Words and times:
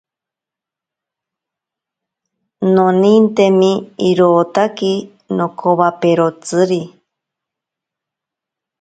Nonintemi 2.75 3.71
irotaki 4.09 4.93
nokowaperotsiri. 5.37 6.81